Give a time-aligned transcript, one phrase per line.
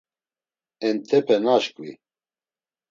[0.87, 1.91] Entepe naşkvi.